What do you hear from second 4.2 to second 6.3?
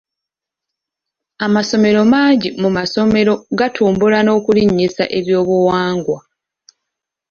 n'okulinnyisa ebyobuwangwa.